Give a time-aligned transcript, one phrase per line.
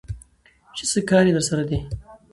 [0.75, 1.79] چې څه کار يې درسره دى?